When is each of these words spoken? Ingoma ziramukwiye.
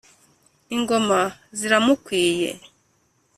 Ingoma 0.75 1.19
ziramukwiye. 1.57 2.49